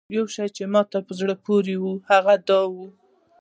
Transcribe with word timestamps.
یو 0.17 0.25
شی 0.33 0.47
چې 0.55 0.63
ماته 0.73 0.99
په 1.07 1.13
زړه 1.19 1.33
پورې 1.45 1.75
و 1.79 1.85
هغه 2.09 2.33
دا 2.47 2.61
دی. 2.73 2.87